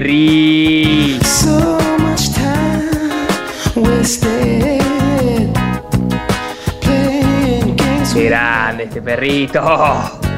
[0.00, 1.20] Perry.
[1.22, 2.88] So much time
[3.76, 4.80] wasted
[8.14, 10.29] grande este perrito.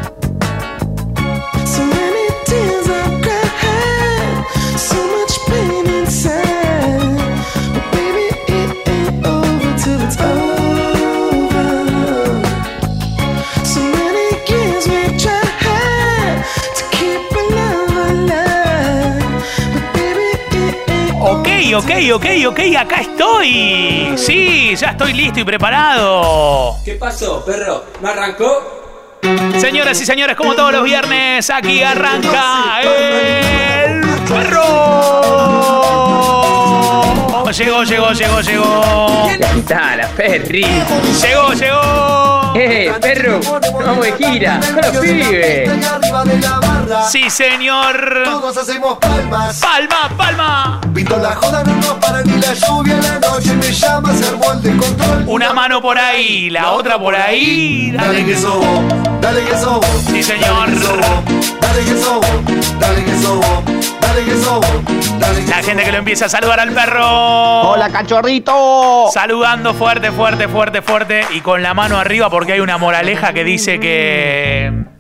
[21.75, 24.13] Ok, ok, ok, acá estoy.
[24.17, 26.77] Sí, ya estoy listo y preparado.
[26.85, 27.85] ¿Qué pasó, perro?
[28.03, 29.19] ¿No arrancó?
[29.59, 33.72] Señoras y señores, como todos los viernes, aquí arranca el
[37.63, 39.29] Llegó, llegó, llegó, llegó.
[39.41, 40.67] Cantala, Perry.
[41.23, 42.53] Llegó, llegó.
[42.57, 43.41] ¡Eh, perro!
[43.87, 44.59] ¡Vamos de gira!
[44.61, 45.31] ¡Con los pibes!
[45.31, 45.81] de.
[47.09, 48.25] Sí, señor.
[48.25, 49.61] Todos hacemos palmas.
[49.61, 50.81] Palma, palma.
[50.93, 53.55] Pinto la joda, no nos para ni la lluvia en la noche.
[53.55, 55.25] Me llama, se armó el descontrol.
[55.29, 57.93] Una mano por ahí, la otra por ahí.
[57.93, 60.05] Dale que sos vos, dale que sos vos.
[60.11, 60.69] Sí, señor.
[65.49, 67.71] La gente que lo empieza a saludar al perro.
[67.71, 69.09] Hola, cachorrito.
[69.13, 73.45] Saludando fuerte, fuerte, fuerte, fuerte y con la mano arriba porque hay una moraleja que
[73.45, 74.92] dice que...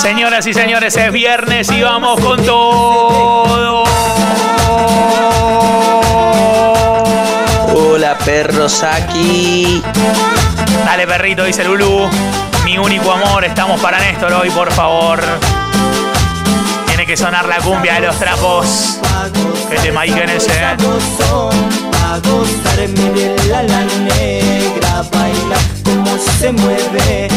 [0.00, 3.84] Señoras y señores, es viernes y vamos con todo.
[7.74, 9.82] Hola, perros aquí.
[10.84, 12.08] Dale perrito, dice Lulu.
[12.64, 15.20] Mi único amor, estamos para Néstor hoy, por favor.
[16.86, 18.98] Tiene que sonar la cumbia de los trapos.
[19.68, 20.76] Que te maiquen ese, eh.
[22.04, 27.28] A gozar, mire la la negra baila como se mueve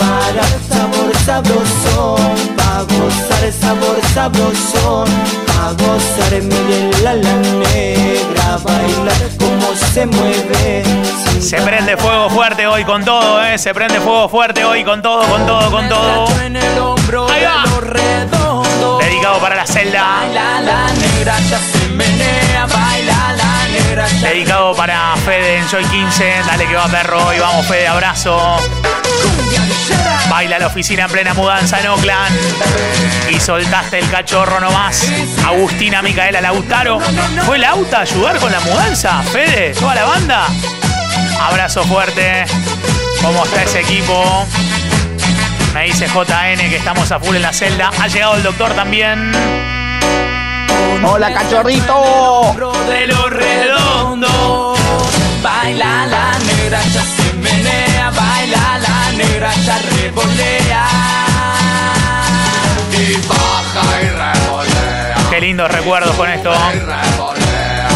[0.00, 5.08] sin parar sabor sabrosón a gozar sabor sabrosón
[5.60, 10.84] a gozar mire la la negra baila como se mueve
[11.40, 13.58] Se prende fuego fuerte hoy con todo, eh.
[13.58, 16.26] Se prende fuego fuerte hoy con todo, con todo, con todo.
[17.28, 17.64] Ahí va.
[19.00, 20.04] Dedicado para la celda.
[20.20, 25.84] baila la negra ya se menea baila la negra ya Dedicado para Fede en Joy
[25.84, 26.34] 15.
[26.46, 27.32] Dale que va perro.
[27.34, 28.58] Y vamos, Fede, abrazo.
[30.28, 32.36] Baila la oficina en plena mudanza en Oakland.
[33.30, 35.06] Y soltaste el cachorro nomás.
[35.46, 37.00] Agustina Micaela Lautaro.
[37.44, 39.22] ¿Fue Lauta a ayudar con la mudanza?
[39.22, 40.46] Fede, toda la banda.
[41.40, 42.44] Abrazo fuerte.
[43.22, 44.46] ¿Cómo está ese equipo?
[45.74, 47.90] Me dice JN que estamos a full en la celda.
[48.00, 49.32] Ha llegado el doctor también.
[51.02, 52.54] Hola, cachorrito.
[52.88, 54.74] De lo redondo.
[55.42, 58.89] Baila la negra, ya se menea, baila la
[59.22, 60.84] negra, ya revolea.
[62.92, 66.50] Y baja y revolea, Qué lindos recuerdos con esto.
[66.52, 67.88] y revolea,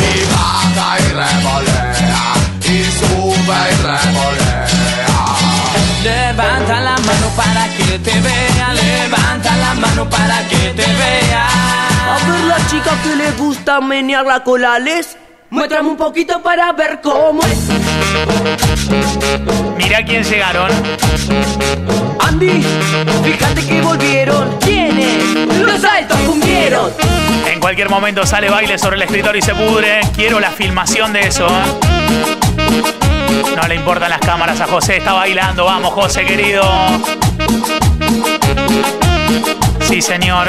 [0.00, 4.66] y baja y revolea, y sube y revolea.
[6.02, 11.46] Levanta la mano para que te vea, levanta la mano para que te vea.
[12.14, 15.16] A ver la chica que le gusta menear la colales.
[15.54, 17.68] Muéstrame un poquito para ver cómo es.
[19.76, 20.68] Mirá quién llegaron.
[22.18, 22.64] Andy,
[23.22, 24.58] fíjate que volvieron.
[24.58, 25.22] ¿Quiénes?
[25.60, 26.90] Los altos cumbieros.
[27.46, 30.00] En cualquier momento sale baile sobre el escritorio y se pudre.
[30.16, 31.46] Quiero la filmación de eso.
[31.46, 32.34] ¿eh?
[33.54, 35.66] No le importan las cámaras a José, está bailando.
[35.66, 36.64] Vamos, José, querido.
[39.82, 40.48] Sí, señor.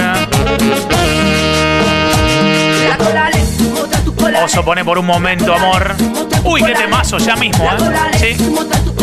[4.33, 5.95] Oso pone por un momento, amor.
[6.43, 7.77] Uy, qué temazo, ya mismo, ¿eh?
[8.17, 8.53] Sí.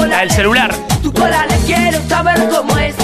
[0.09, 0.75] La del celular.
[1.03, 2.95] Tu colales, quiero saber cómo es.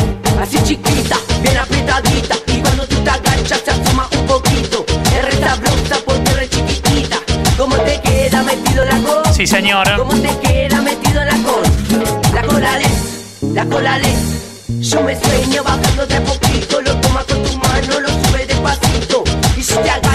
[0.41, 2.37] Así chiquita, bien apretadita.
[2.47, 4.85] Y cuando tú te agachas, se asoma un poquito.
[4.89, 7.19] Es re sabrosa porque re chiquitita.
[7.57, 9.33] ¿Cómo te queda metido la cosa?
[9.33, 9.89] Sí, señor.
[9.97, 11.71] ¿Cómo te queda metido la cola?
[12.35, 12.91] La colales,
[13.53, 14.19] la colales.
[14.81, 19.25] Yo me sueño bajando de poquito, lo tomas con tu mano, lo sube despacito.
[19.57, 20.08] Y si te.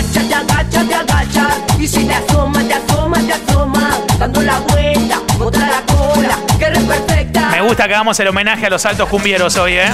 [1.83, 3.99] Y si te asomas, te asomas, te asomas.
[4.17, 7.49] Dando la vuelta, otra la cola, que eres perfecta.
[7.49, 9.89] Me gusta que hagamos el homenaje a los altos cumbieros hoy, ¿eh?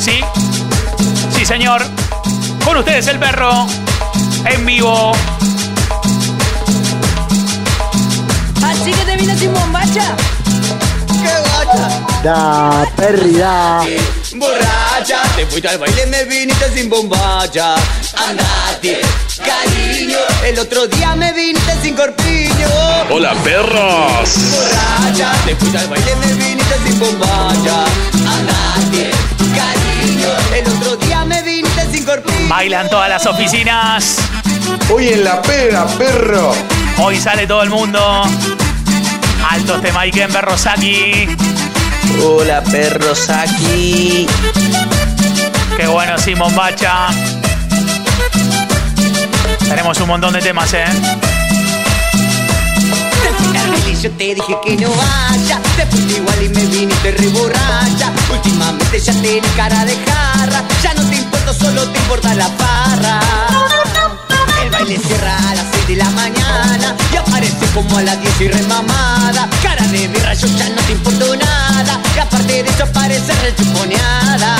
[0.00, 0.20] ¿Sí?
[1.32, 1.82] Sí, señor.
[2.64, 3.66] Con ustedes el perro.
[4.44, 5.10] En vivo.
[8.62, 10.14] Así que te vine sin bombacha.
[11.08, 11.88] ¿Qué vaya?
[12.22, 13.82] Da, Perry, da.
[14.36, 17.74] Borracha, te fuiste al baile, me viniste sin bombacha.
[18.16, 19.00] Andate,
[19.44, 20.18] cariño.
[20.44, 22.68] El otro día me viniste sin corpiño.
[23.10, 24.30] Hola perros.
[24.52, 27.84] Borracha, te fuiste al baile, me viniste sin bombacha.
[28.14, 29.10] Andate,
[29.54, 30.28] cariño.
[30.54, 32.48] El otro día me viniste sin corpiño.
[32.48, 34.16] Bailan todas las oficinas.
[34.92, 36.52] Hoy en la pega, perro.
[36.98, 38.24] Hoy sale todo el mundo.
[39.48, 41.28] Altos de Maiken Berrosaki.
[42.24, 44.26] Hola perros aquí.
[45.76, 47.08] Qué bueno, Simón Bacha.
[49.70, 50.84] Tenemos un montón de temas, ¿eh?
[54.02, 55.60] Yo te dije que no vaya.
[55.76, 58.10] Te fuiste igual y me viniste re borracha.
[58.32, 60.64] Últimamente ya tienes cara de jarra.
[60.82, 63.20] Ya no te importa, solo te importa la farra.
[64.60, 66.96] El baile cierra a las 6 de la mañana.
[67.12, 69.48] Y aparece como a las 10 y remamada.
[69.62, 72.00] Cara de birra, yo ya no te importo nada.
[72.16, 74.56] Y aparte de eso parece re chuponeada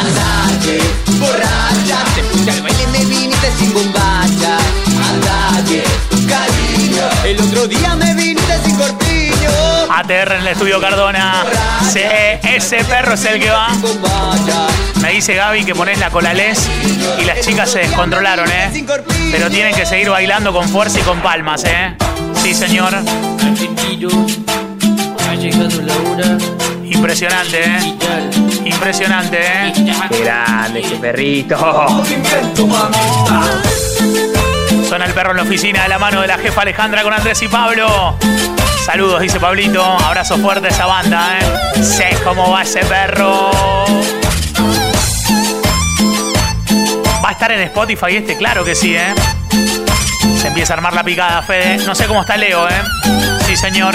[0.00, 0.80] Andate,
[1.18, 4.58] borracha Te fuiste al baile y me viniste sin bombacha
[5.10, 5.84] Andate,
[6.28, 9.10] cariño El otro día me viniste sin corpiño
[9.90, 11.44] ATR en el estudio Cardona.
[11.92, 12.00] Sí,
[12.44, 13.68] ese perro es el que va.
[15.02, 16.60] Me dice Gaby que pones la colales
[17.20, 18.86] y las chicas se descontrolaron, ¿eh?
[19.32, 21.96] Pero tienen que seguir bailando con fuerza y con palmas, ¿eh?
[22.40, 22.94] Sí, señor.
[25.28, 26.38] Ha llegado la hora
[26.90, 27.94] Impresionante, ¿eh?
[28.64, 29.72] Impresionante, ¿eh?
[30.22, 31.56] Grande ese perrito.
[34.88, 37.40] Suena el perro en la oficina de la mano de la jefa Alejandra con Andrés
[37.42, 38.16] y Pablo.
[38.84, 39.84] Saludos, dice Pablito.
[39.84, 41.82] Abrazo fuerte a esa banda, ¿eh?
[41.84, 43.50] Sé cómo va ese perro.
[47.24, 48.36] ¿Va a estar en Spotify este?
[48.36, 49.14] Claro que sí, ¿eh?
[50.40, 51.78] Se empieza a armar la picada, Fede.
[51.86, 52.82] No sé cómo está Leo, ¿eh?
[53.46, 53.94] Sí, señor.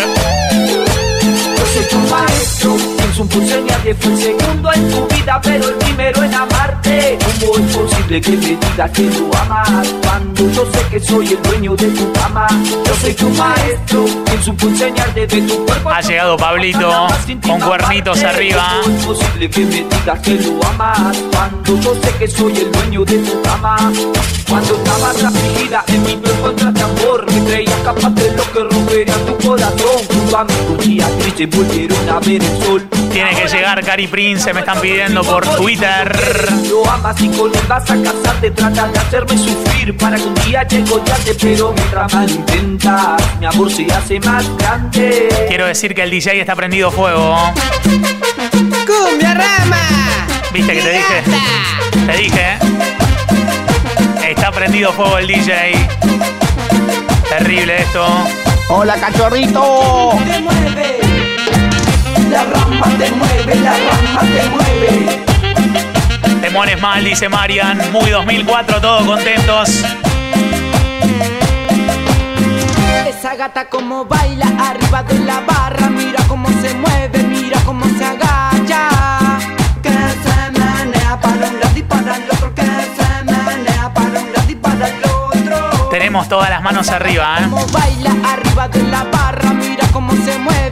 [1.76, 6.24] Soy tu maestro, pienso un pulseñarte fue el segundo en tu vida, pero el primero
[6.24, 7.18] en amarte.
[7.42, 11.42] ¿Cómo es posible que me digas que lo amas cuando yo sé que soy el
[11.44, 12.48] dueño de tu cama?
[12.86, 15.90] Yo soy tu maestro, pienso un pulseñarte de tu cuerpo.
[15.90, 17.08] Ha llegado Pablito
[17.46, 18.80] con cuernitos arriba.
[18.82, 22.72] ¿Cómo es posible que me digas que lo amas cuando yo sé que soy el
[22.72, 23.92] dueño de tu cama?
[24.48, 29.14] Cuando estabas afligida en mi no encontraste amor, me creías capaz de lo que rompería
[29.26, 30.16] tu corazón.
[30.46, 32.88] Mí un día triste volvieron a ver el sol.
[33.12, 36.52] Tiene que llegar Cari Prince, me están pidiendo por Twitter.
[36.70, 40.36] Lo amas y con él vas a casarte, tratas de hacerme sufrir para que un
[40.36, 45.30] día odiarte, pero mientras más intentas, mi amor se hace más grande.
[45.48, 47.38] Quiero decir que el DJ está prendido fuego.
[48.86, 50.28] ¡Cumbia rama!
[50.54, 51.24] ¿Viste que te dije?
[52.06, 54.32] Te dije, ¿eh?
[54.32, 55.74] Está prendido fuego el DJ.
[57.30, 58.06] Terrible esto.
[58.70, 60.12] Hola cachorrito.
[62.32, 65.26] La rama te mueve, la rama te mueve.
[66.42, 67.80] Te pones mal, dice Marian.
[67.92, 69.84] Muy 2004, todos contentos.
[73.08, 78.06] Esa gata como baila arriba de la barra, mira cómo se mueve, mira cómo se
[78.06, 78.90] agacha.
[79.82, 84.34] Que se menea para un lado y para el otro, que se menea para un
[84.34, 85.90] lado y para el otro.
[85.90, 87.44] Tenemos todas las manos arriba, ¿eh?
[87.50, 90.65] Como baila arriba de la barra, mira cómo se mueve,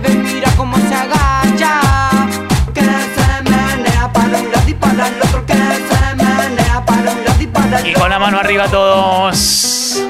[7.83, 10.01] y con la mano arriba todos.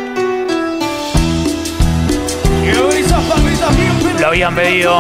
[4.20, 4.98] Lo habían pedido.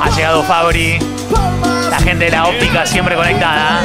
[0.00, 0.98] Ha llegado Fabri.
[1.90, 3.82] La gente de la óptica siempre conectada.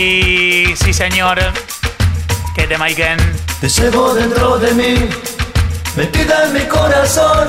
[0.00, 0.74] Hoy.
[0.76, 1.38] Sí, señor.
[2.54, 3.18] ¿Qué te Maiken?
[3.60, 5.08] Te llevo dentro de mí,
[5.96, 7.48] metida en mi corazón.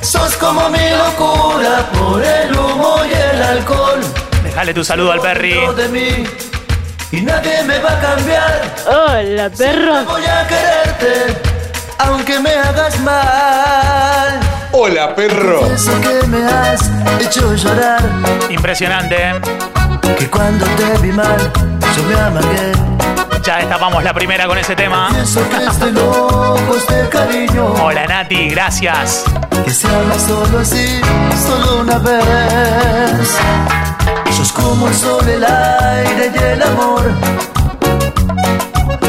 [0.00, 4.00] Sos como mi locura por el humo y el alcohol.
[4.54, 5.54] Dale tu saludo al Perry.
[5.54, 6.24] Dentro de mí,
[7.10, 8.74] y nadie me va a cambiar.
[8.86, 10.04] Hola, perro.
[10.04, 11.40] Voy a quererte,
[11.98, 14.40] aunque me hagas mal.
[14.72, 15.66] Hola, perro.
[15.66, 16.90] Eso que me has
[17.20, 18.02] hecho llorar,
[18.50, 19.73] Impresionante.
[20.18, 21.52] Que cuando te vi mal,
[21.96, 22.72] yo me amagué.
[23.42, 25.10] Ya destapamos la primera con ese tema.
[27.82, 29.24] Hola Nati, gracias.
[29.64, 31.00] Que se habla solo así,
[31.46, 33.36] solo una vez.
[34.36, 37.02] Sos como el sol, el aire y el amor.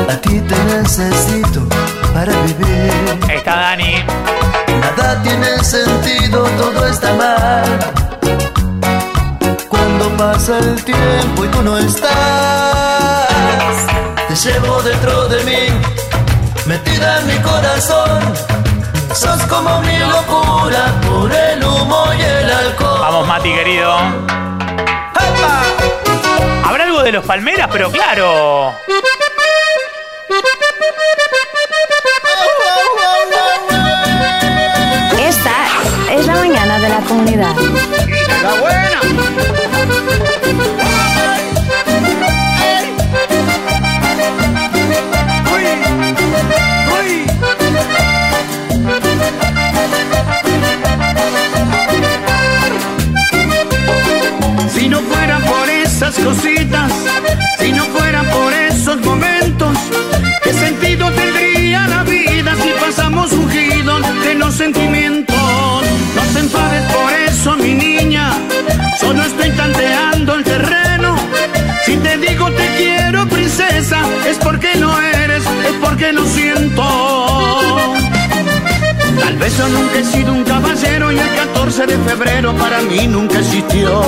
[0.10, 1.62] A ti te necesito
[2.14, 3.32] para vivir.
[3.34, 4.04] Está Dani.
[4.82, 8.15] Nada tiene sentido, todo está mal.
[10.18, 12.08] Pasa el tiempo y tú no estás,
[14.30, 15.68] te llevo dentro de mí,
[16.66, 18.34] metida en mi corazón.
[19.14, 23.00] Sos como mi locura por el humo y el alcohol.
[23.02, 23.94] Vamos, Mati, querido.
[26.64, 28.74] Habrá algo de los Palmeras, pero claro.
[37.06, 37.56] La comunidad.
[38.44, 39.02] ¡La buena!
[54.74, 56.92] Si no fuera por esas cositas,
[57.60, 59.78] si no fuera por esos momentos,
[60.44, 60.85] ¿qué sentido
[69.06, 71.16] solo estoy tanteando el terreno.
[71.86, 76.84] Si te digo te quiero, princesa, es porque no eres, es porque lo siento.
[79.20, 83.08] Tal vez yo nunca he sido un caballero y el 14 de febrero para mí
[83.08, 84.02] nunca existió.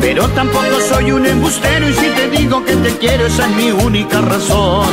[0.00, 3.70] Pero tampoco soy un embustero y si te digo que te quiero esa es mi
[3.72, 4.86] única razón.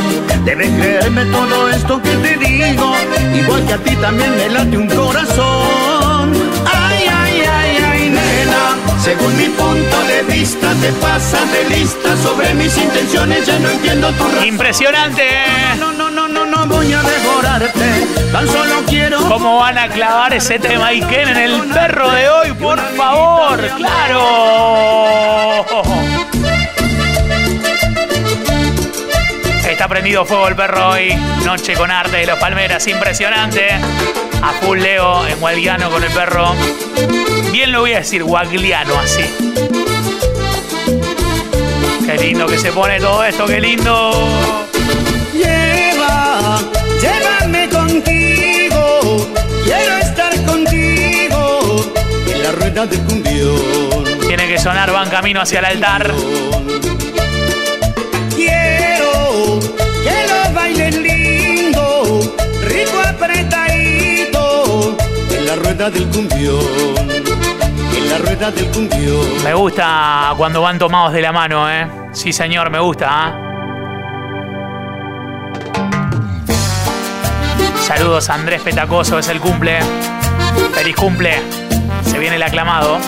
[0.44, 2.92] Debes creerme todo esto que te digo,
[3.36, 5.91] igual que a ti también me late un corazón.
[9.02, 14.12] Según mi punto de vista te pasas de lista sobre mis intenciones, ya no entiendo
[14.12, 14.46] tu razón.
[14.46, 15.28] Impresionante.
[15.78, 19.20] No, no, no, no, no voy a devorarte, tan solo quiero...
[19.28, 22.52] ¿Cómo van a clavar ese tema Iken en el perro de hoy?
[22.52, 25.64] Por favor, claro.
[29.68, 31.12] Está prendido fuego el perro hoy.
[31.44, 33.68] Noche con arte de los Palmeras, impresionante.
[34.42, 36.54] A full Leo en Guagliano con el perro.
[37.52, 39.22] Bien lo voy a decir, Guagliano así.
[42.06, 44.10] Qué lindo que se pone todo esto, qué lindo.
[45.34, 46.58] Lleva,
[47.00, 49.28] llévame contigo,
[49.64, 51.92] quiero estar contigo
[52.26, 54.04] en la rueda del cumbión.
[54.26, 56.10] Tiene que sonar, van camino hacia el altar.
[58.34, 59.60] Quiero
[60.02, 64.96] que lo bailes lindo, rico apretadito
[65.30, 67.02] en la rueda del cumbión,
[69.44, 71.88] Me gusta cuando van tomados de la mano, ¿eh?
[72.12, 73.52] Sí, señor, me gusta, ¿ah?
[77.86, 79.80] Saludos Andrés Petacoso, es el cumple.
[80.74, 81.40] Feliz cumple.
[82.04, 82.98] Se viene el aclamado.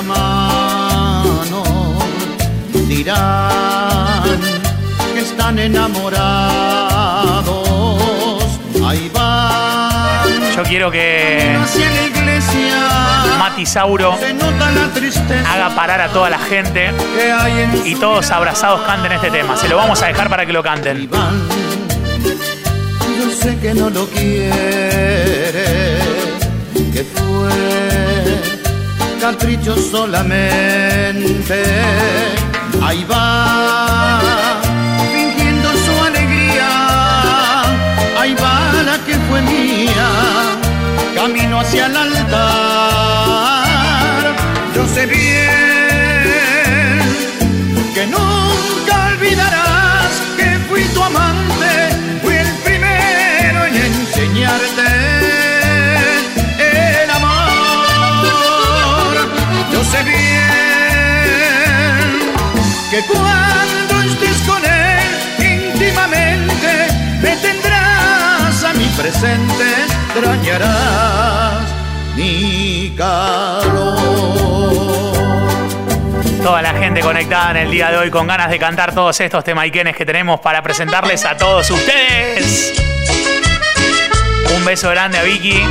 [0.00, 1.62] La mano,
[2.86, 4.22] dirán
[5.14, 6.18] que están enamorados.
[8.86, 10.56] Ahí van.
[10.56, 12.76] Yo quiero que Hacia la iglesia
[13.38, 16.92] Mati Sauro se nota la tristeza haga parar a toda la gente
[17.84, 19.56] y todos abrazados canten este tema.
[19.56, 21.08] Se lo vamos a dejar para que lo canten.
[23.18, 25.39] Yo sé que no lo quiere,
[29.90, 31.62] solamente.
[32.82, 34.20] Ahí va,
[35.12, 36.68] fingiendo su alegría.
[38.18, 40.08] Ahí va la que fue mía,
[41.14, 43.64] camino hacia el altar.
[44.74, 45.40] Yo sé bien
[47.94, 50.58] que nunca olvidarás que
[63.06, 66.88] cuando estés con él íntimamente
[67.22, 69.64] me tendrás a mi presente,
[70.12, 71.68] extrañarás
[72.16, 74.20] mi calor.
[76.42, 79.44] Toda la gente conectada en el día de hoy con ganas de cantar todos estos
[79.44, 82.72] temaiquenes que tenemos para presentarles a todos ustedes.
[84.56, 85.62] Un beso grande a Vicky.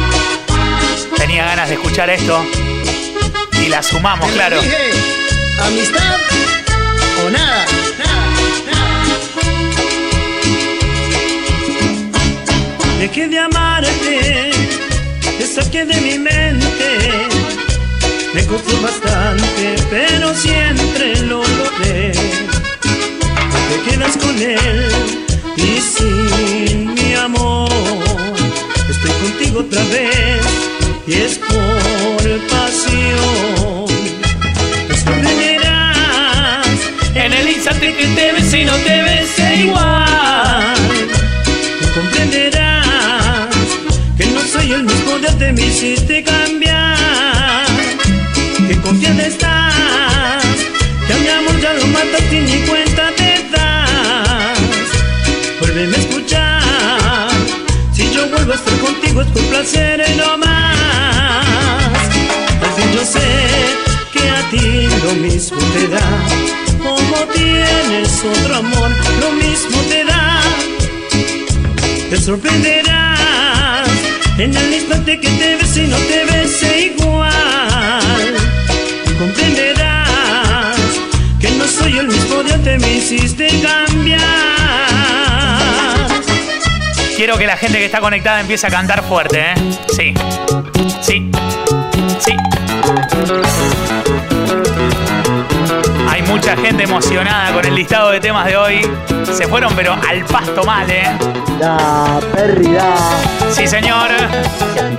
[1.18, 2.46] Tenía ganas de escuchar esto.
[3.54, 4.60] Y la sumamos, claro.
[5.62, 6.49] Amistad
[7.30, 7.66] o nada.
[13.00, 14.52] Dejé de amarte,
[15.38, 16.90] te saqué de mi mente.
[18.34, 22.12] Me costó bastante, pero siempre lo logré.
[23.70, 24.92] Te quedas con él
[25.58, 26.49] y sin
[37.80, 40.76] que te ves y no te ves igual.
[41.82, 43.48] Tú comprenderás
[44.18, 47.66] que no soy el mismo de antes, me hiciste cambiar.
[48.68, 50.44] Que confiada estás,
[51.08, 54.60] que a mi amor ya lo mataste y ni cuenta te das.
[55.60, 57.30] Vuélveme a escuchar,
[57.94, 60.49] si yo vuelvo a estar contigo es por placer y no más.
[68.22, 70.42] Tienes otro amor, lo mismo te da
[72.10, 73.88] te sorprenderás
[74.38, 78.36] en el instante que te ves y no te ves igual.
[79.20, 80.76] Comprenderás
[81.40, 84.22] que no soy el mismo de antes, me hiciste cambiar.
[87.16, 89.54] Quiero que la gente que está conectada empiece a cantar fuerte, ¿eh?
[89.96, 90.14] Sí.
[91.02, 91.30] Sí.
[92.20, 92.34] Sí.
[96.50, 98.82] Mucha gente emocionada con el listado de temas de hoy.
[99.32, 101.04] Se fueron, pero al pasto mal, ¿eh?
[101.60, 102.96] Da, Perry, da.
[103.52, 104.10] Sí, señor.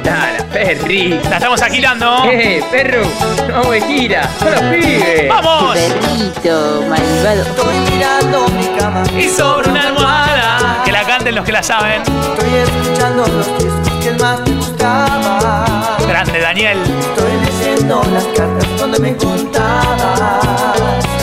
[0.04, 1.20] Dale, Perry.
[1.28, 2.22] La estamos agilando.
[2.30, 3.02] Eh, perro,
[3.50, 4.30] vamos de gira.
[4.44, 5.28] Los pibes.
[5.28, 5.76] ¡Vamos!
[5.76, 7.42] Perrito, malvado.
[7.42, 9.02] Estoy mirando mi cama.
[9.18, 10.82] Y sobre una almohada.
[10.84, 12.02] Que la canten los que la saben.
[12.02, 15.64] Estoy escuchando los discos que más te gustaba.
[16.06, 16.78] Grande, Daniel.
[17.00, 21.19] Estoy leyendo las cartas donde me contabas lo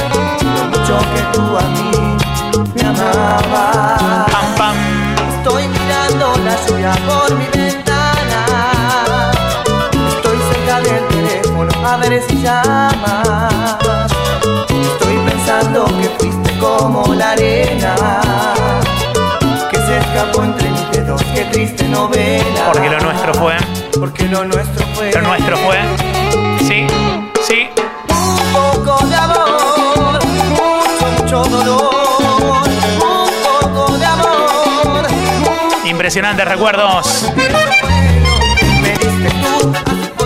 [0.87, 1.91] mucho que tú a mí
[2.75, 4.31] me amabas.
[4.31, 4.75] Pam, pam.
[5.37, 9.31] Estoy mirando la lluvia por mi ventana.
[10.09, 13.77] Estoy cerca del teléfono a ver si llamas.
[14.69, 17.95] Estoy pensando que fuiste como la arena
[19.69, 21.21] que se escapó entre mis dedos.
[21.33, 22.71] Qué triste novela.
[22.71, 23.55] Porque lo nuestro fue.
[23.99, 25.11] Porque lo nuestro fue.
[25.11, 26.16] Lo nuestro fue.
[35.97, 37.25] Impresionantes recuerdos.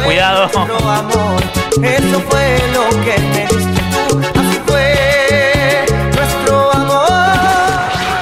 [0.03, 0.49] Cuidado.
[0.51, 1.41] nuestro amor.
[1.81, 7.09] Eso fue lo que me diste tú, así fue nuestro amor.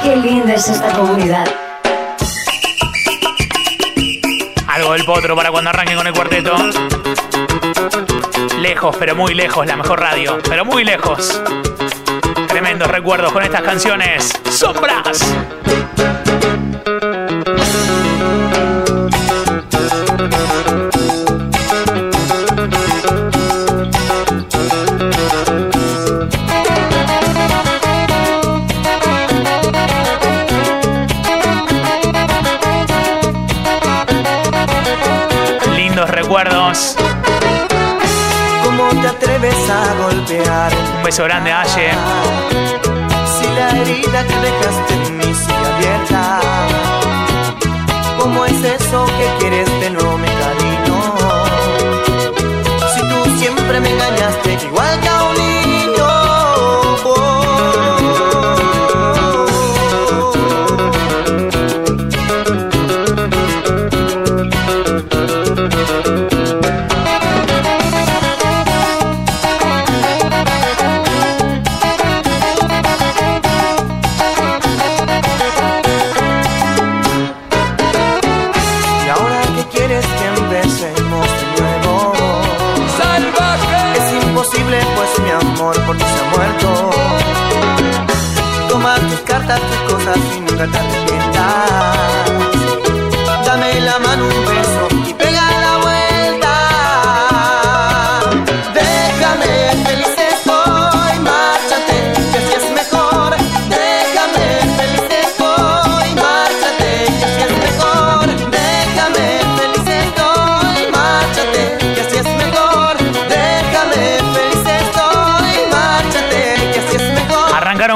[0.03, 1.49] Qué linda es esta comunidad.
[4.67, 6.55] Algo del potro para cuando arranquen con el cuarteto.
[8.59, 10.37] Lejos, pero muy lejos, la mejor radio.
[10.47, 11.41] Pero muy lejos.
[12.47, 14.39] Tremendos recuerdos con estas canciones.
[14.51, 15.33] ¡Sombras!
[35.99, 36.95] Lindos recuerdos.
[38.63, 40.71] ¿Cómo te atreves a golpear?
[40.95, 41.91] Un beso grande Aye.
[43.35, 46.39] Si la herida que dejaste en mí sigue abierta.
[48.17, 51.01] ¿Cómo es eso que quieres de nuevo mi cariño?
[52.93, 55.58] Si tú siempre me engañaste igual que a un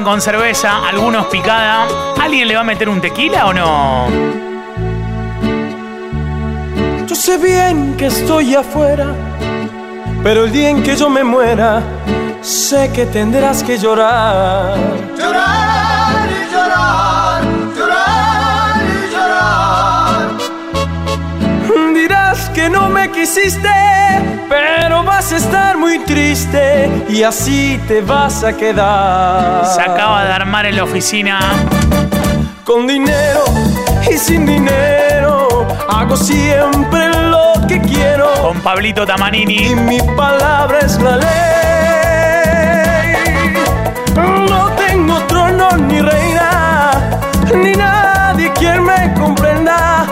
[0.04, 1.88] con cerveza, algunos picada.
[2.22, 4.08] ¿Alguien le va a meter un tequila o no?
[7.08, 9.14] Yo sé bien que estoy afuera,
[10.24, 11.82] pero el día en que yo me muera,
[12.42, 14.76] sé que tendrás que llorar.
[15.18, 17.44] Llorar y llorar,
[17.78, 20.32] llorar y llorar.
[21.94, 23.70] Dirás que no me quisiste,
[24.50, 29.66] pero vas a estar muy triste y así te vas a quedar.
[29.66, 31.40] Se acaba de armar en la oficina.
[32.64, 33.44] Con dinero
[34.10, 38.32] y sin dinero, hago siempre lo que quiero.
[38.42, 39.68] Con Pablito Tamanini.
[39.68, 41.34] Y mi palabra es la ley.
[44.48, 46.92] No tengo trono ni reina,
[47.56, 50.06] ni nadie quien me comprenda,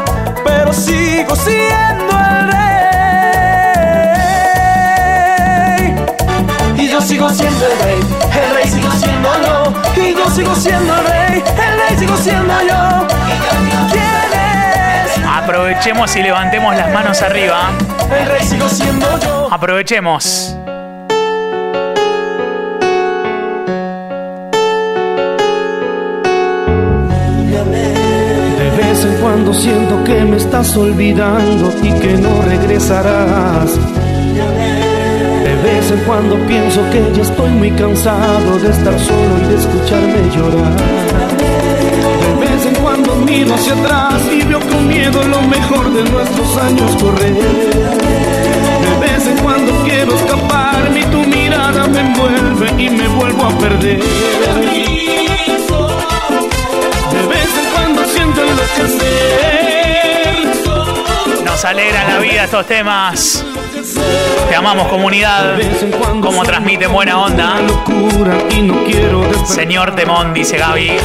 [0.44, 2.71] pero sigo siendo el rey.
[7.02, 10.02] Yo sigo siendo el rey, el rey sigo siendo yo.
[10.02, 13.08] Y yo sigo siendo el rey, el rey sigo siendo yo.
[13.92, 15.26] ¿Quién es?
[15.26, 17.72] Aprovechemos y levantemos las manos arriba.
[18.20, 19.48] El rey sigo siendo yo.
[19.52, 20.56] Aprovechemos.
[28.60, 34.01] De vez en cuando siento que me estás olvidando y que no regresarás.
[35.72, 39.56] De vez en cuando pienso que ya estoy muy cansado de estar solo y de
[39.56, 40.76] escucharme llorar.
[42.20, 46.58] De vez en cuando miro hacia atrás y veo con miedo lo mejor de nuestros
[46.58, 47.34] años correr.
[47.34, 53.58] De vez en cuando quiero escaparme y tu mirada me envuelve y me vuelvo a
[53.58, 54.02] perder.
[57.12, 59.22] De vez en cuando siento enloquecer.
[61.46, 63.46] Nos alegra la vida estos temas.
[64.50, 65.58] Te amamos comunidad.
[66.22, 67.56] Como transmiten buena onda.
[69.46, 70.98] Señor Temón, dice Gaby.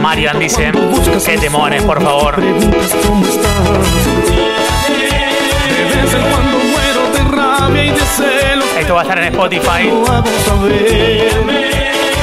[0.00, 0.70] Marian dice,
[1.24, 2.42] qué temones, por favor.
[8.78, 9.90] Esto va a estar en Spotify.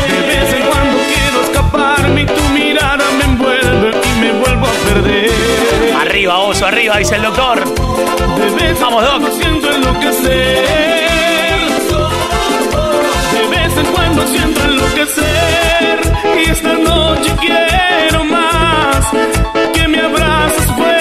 [0.08, 4.71] De vez en cuando quiero escaparme y tu mirada me envuelve y me vuelvo a
[4.88, 5.25] perder.
[6.26, 7.64] Arriba, oso, arriba, dice el doctor.
[8.82, 9.32] Vamos, Doc.
[9.34, 10.66] siento enloquecer.
[13.32, 16.00] De vez en cuando siento enloquecer.
[16.44, 19.08] Y esta noche quiero más.
[19.72, 20.95] Que me abraces fuertemente.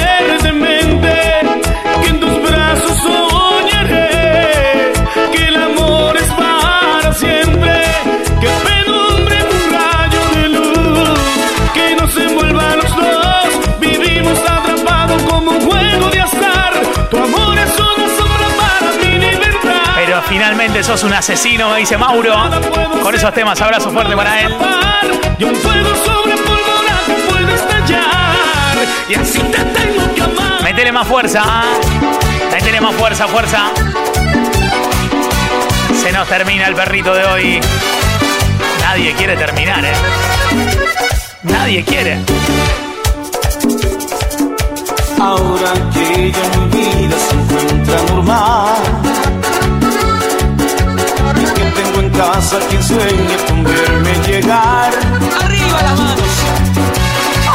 [20.84, 22.34] Sos un asesino, me dice Mauro.
[23.02, 24.54] Con esos temas, abrazo fuerte para él.
[25.38, 28.76] Y un fuego sobre pólvora que puede estallar.
[29.08, 30.62] Y así te tengo que amar.
[30.62, 31.42] Métele más fuerza.
[31.42, 31.64] ¿ah?
[32.52, 33.70] Métele más fuerza, fuerza.
[36.02, 37.60] Se nos termina el perrito de hoy.
[38.80, 39.94] Nadie quiere terminar, ¿eh?
[41.44, 42.18] Nadie quiere.
[45.18, 49.04] Ahora que ya mi vida se encuentra normal
[51.74, 54.92] tengo en casa quien sueña con verme llegar.
[55.42, 56.34] Arriba las manos.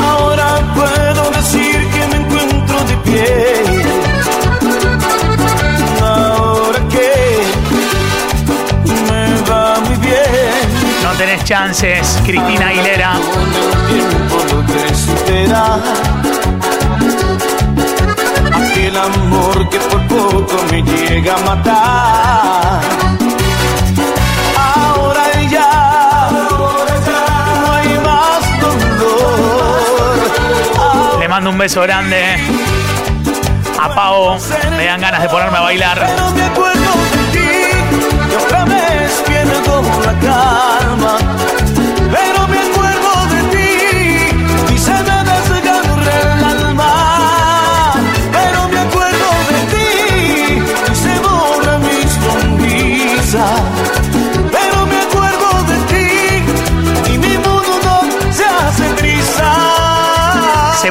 [0.02, 3.84] Ahora puedo decir que me encuentro de pie.
[6.02, 7.12] Ahora que
[9.10, 11.04] me va muy bien.
[11.04, 13.14] No tenés chances, Cristina Aguilera.
[13.34, 15.82] Con el tiempo logré superar
[18.54, 23.09] Aquel amor que por poco me llega a matar
[31.40, 32.22] mando un beso grande
[33.82, 34.38] a Pau.
[34.76, 35.98] Me dan ganas de ponerme a bailar.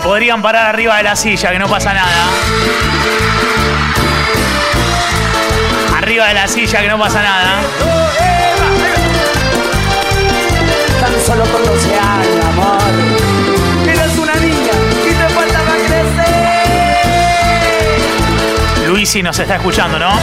[0.08, 2.30] Podrían parar arriba de la silla, que no pasa nada.
[5.98, 7.60] Arriba de la silla, que no pasa nada.
[10.98, 12.80] Tan solo con 12 años, amor.
[13.86, 14.72] Eres una niña
[15.04, 16.06] y te faltaba crecer.
[18.88, 20.18] Luisi nos está escuchando, ¿no?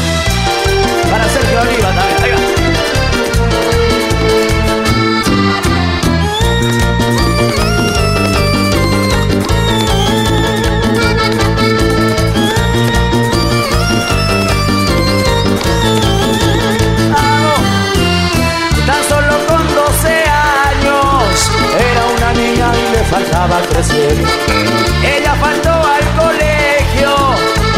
[23.47, 27.12] Ella faltó al colegio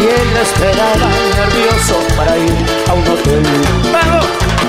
[0.00, 2.54] y él la esperaba nervioso para ir
[2.88, 3.42] a un hotel.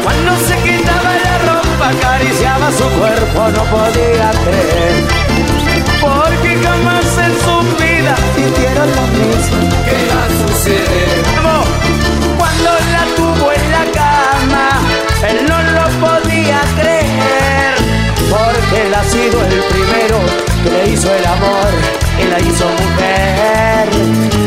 [0.04, 5.08] Cuando se quitaba la ropa acariciaba su cuerpo, no podía creer.
[6.02, 11.24] Porque jamás en su vida sintieron lo mismo que iba a suceder.
[12.38, 14.70] Cuando la tuvo en la cama,
[15.30, 17.76] él no lo podía creer.
[18.30, 20.29] Porque él ha sido el primero
[21.00, 21.72] hizo el amor
[22.22, 23.88] y la hizo mujer.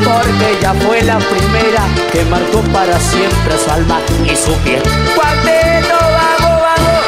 [0.04, 4.82] Porque ella fue la primera que marcó para siempre su alma y su piel.
[5.14, 7.04] Cuarteto, vamos, vamos.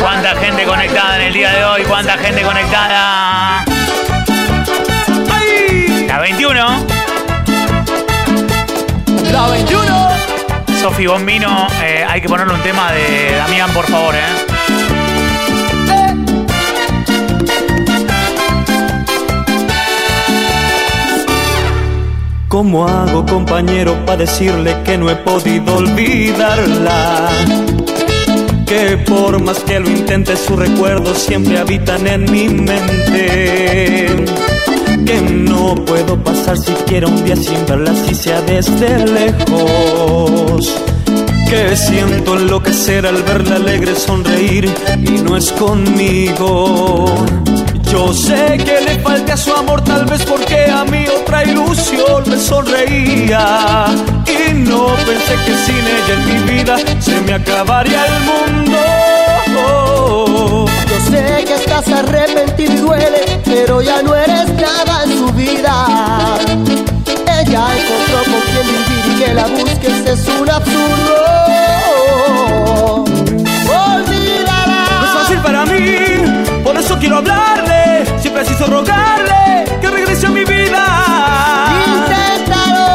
[0.00, 1.82] ¿Cuánta gente conectada en el día de hoy?
[1.82, 3.64] ¿Cuánta gente conectada?
[6.06, 6.86] La 21.
[9.32, 10.08] La 21.
[10.80, 14.53] Sofi Bombino, eh, hay que ponerle un tema de Damián, por favor, ¿eh?
[22.54, 27.28] ¿Cómo hago, compañero, para decirle que no he podido olvidarla?
[28.64, 34.06] Que por más que lo intente, sus recuerdos siempre habitan en mi mente.
[35.04, 40.76] Que no puedo pasar siquiera un día sin verla, si sea desde lejos.
[41.50, 47.06] Que siento enloquecer al verla alegre sonreír y no es conmigo.
[47.94, 52.36] Yo sé que le falta su amor, tal vez porque a mí otra ilusión me
[52.36, 53.86] sonreía.
[54.26, 58.78] Y no pensé que sin ella en mi vida se me acabaría el mundo.
[60.88, 65.86] Yo sé que estás arrepentido y duele, pero ya no eres nada en su vida.
[66.50, 71.14] Ella encontró con quien vivir y que la busques es un absurdo.
[73.86, 74.80] Olvídala.
[74.98, 76.13] No es fácil para mí,
[76.94, 78.04] eso quiero hablarle.
[78.20, 80.84] Si preciso rogarle que regrese a mi vida.
[82.44, 82.94] Inténtalo.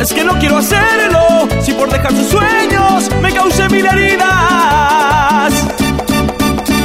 [0.00, 5.52] Es que no quiero hacerlo, si por dejar sus sueños me causé mil heridas.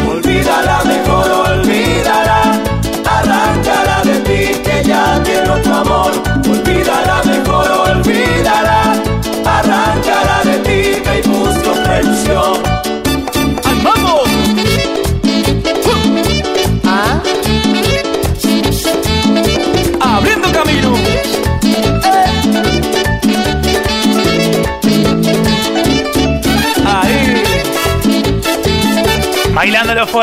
[0.09, 0.82] Olvídala.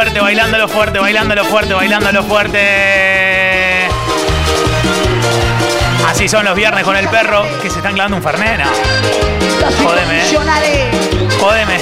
[0.00, 3.86] Fuerte, bailándolo fuerte, bailándolo fuerte, bailándolo fuerte.
[6.08, 8.64] Así son los viernes con el perro que se están clavando un fernena.
[9.84, 10.90] Jódeme, eh.
[11.38, 11.80] Jódeme.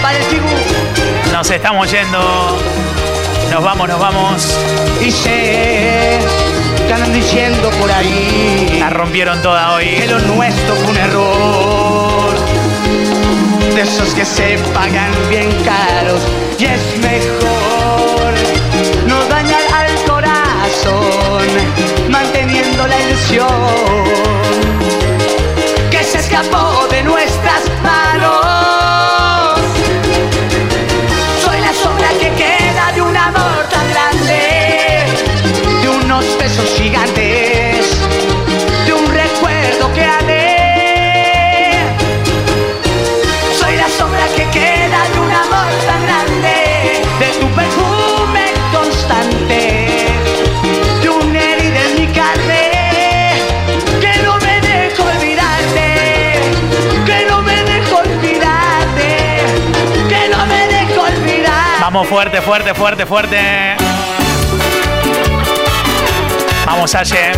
[0.00, 1.32] para el.
[1.32, 2.56] Nos estamos yendo.
[3.50, 4.56] Nos vamos, nos vamos.
[5.04, 6.20] Y sé
[6.86, 10.06] que andan diciendo por ahí La rompieron toda que hoy.
[10.06, 12.13] lo nuestro fue un error.
[13.74, 16.20] De esos que se pagan bien caros
[16.60, 18.32] y es mejor
[19.08, 21.44] no dañar al corazón
[22.08, 23.48] manteniendo la ilusión
[25.90, 27.73] que se escapó de nuestras
[62.14, 63.76] fuerte, fuerte, fuerte, fuerte.
[66.64, 67.32] Vamos, Aye.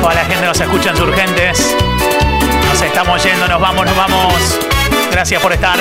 [0.00, 1.76] Toda la gente nos escucha urgentes.
[2.66, 4.58] Nos estamos yendo, nos vamos, nos vamos.
[5.10, 5.78] Gracias por estar.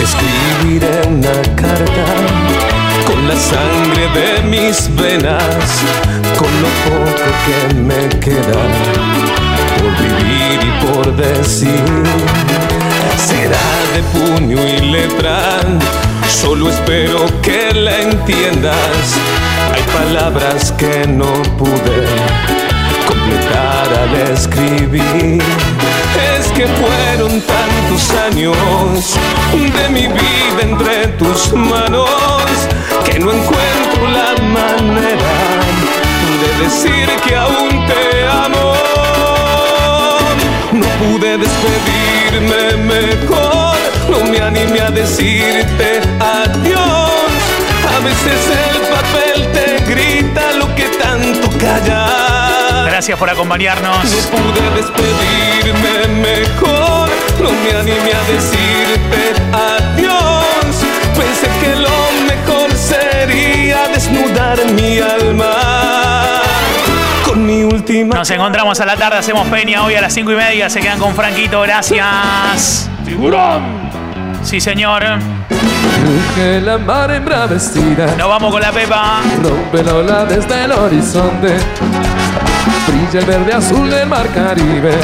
[0.00, 2.04] Escribiré una carta
[3.06, 5.84] con la sangre de mis venas,
[6.36, 8.62] con lo poco que me queda
[9.78, 11.84] por vivir y por decir.
[13.16, 13.58] Será
[13.94, 15.60] de puño y letra,
[16.36, 19.16] solo espero que la entiendas.
[19.72, 21.98] Hay palabras que no pude
[23.08, 25.42] completar al escribir.
[26.38, 29.16] Es que fueron tantos años
[29.52, 32.08] de mi vida entre tus manos
[33.04, 35.32] que no encuentro la manera
[36.40, 38.65] de decir que aún te amo.
[40.76, 43.76] No pude despedirme mejor,
[44.10, 47.10] no me animé a decirte adiós.
[48.04, 52.84] veces el papel te grita lo que tanto callas.
[52.84, 54.04] Gracias por acompañarnos.
[54.04, 57.08] No pude despedirme mejor,
[57.40, 60.76] no me animé a decirte adiós.
[61.16, 65.75] Pensé que lo mejor sería desnudar mi alma.
[67.46, 68.16] Mi última.
[68.16, 70.68] Nos encontramos a la tarde, hacemos peña hoy a las 5 y media.
[70.68, 72.90] Se quedan con Franquito, gracias.
[73.04, 73.62] ¡Tiburón!
[74.42, 75.04] Sí, señor.
[75.04, 78.16] Ruge la mar embravecida.
[78.16, 79.20] Nos vamos con la Pepa.
[79.40, 81.56] Rompe la ola desde el horizonte.
[82.88, 84.98] Brilla el verde azul del mar Caribe.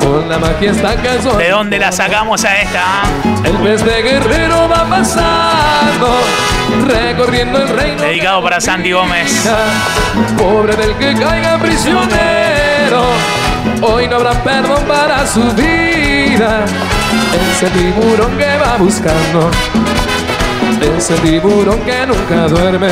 [0.00, 0.72] Con la magia.
[0.72, 3.02] ¿De dónde la sacamos a esta?
[3.42, 6.16] El pez de guerrero va pasando.
[6.86, 8.02] Recorriendo el reino.
[8.02, 9.48] Dedicado para Sandy Gómez.
[10.36, 13.02] Pobre del que caiga prisionero.
[13.82, 16.64] Hoy no habrá perdón para su vida.
[17.52, 19.50] Ese tiburón que va buscando.
[20.96, 22.90] Ese tiburón que nunca duerme.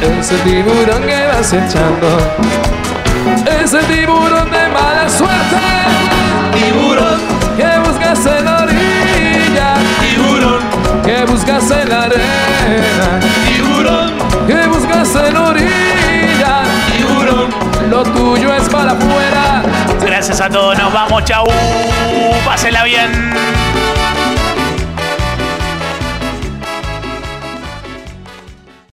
[0.00, 2.36] Ese tiburón que va acechando.
[3.62, 5.56] Ese tiburón de mala suerte.
[6.52, 7.20] Tiburón
[7.56, 8.51] que buscas en
[11.42, 13.20] buscas en la arena.
[13.48, 14.12] Tiburón
[14.46, 16.62] que buscas en la orilla.
[16.86, 17.50] Tiburón
[17.90, 19.62] lo tuyo es para afuera.
[20.00, 21.44] Gracias a todos, nos vamos, chau.
[22.44, 23.32] Pásenla bien.